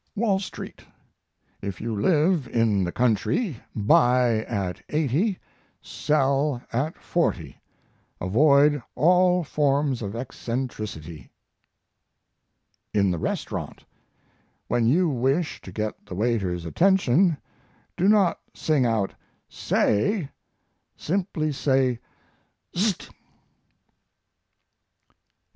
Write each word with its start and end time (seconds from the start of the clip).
WALL 0.15 0.39
STREET 0.39 0.83
If 1.61 1.79
you 1.79 1.95
live 1.95 2.47
in 2.47 2.83
the 2.83 2.91
country, 2.91 3.57
buy 3.75 4.37
at 4.45 4.81
80, 4.89 5.37
sell 5.79 6.59
at 6.73 6.97
40. 6.97 7.55
Avoid 8.19 8.81
all 8.95 9.43
forms 9.43 10.01
of 10.01 10.15
eccentricity. 10.15 11.29
IN 12.95 13.11
THE 13.11 13.19
RESTAURANT 13.19 13.85
When 14.67 14.87
you 14.87 15.07
wish 15.07 15.61
to 15.61 15.71
get 15.71 16.03
the 16.07 16.15
waiter's 16.15 16.65
attention, 16.65 17.37
do 17.95 18.07
not 18.09 18.39
sing 18.55 18.87
out 18.87 19.13
"Say!" 19.47 20.29
Simply 20.97 21.51
say 21.51 21.99
"Szt!" 22.73 23.07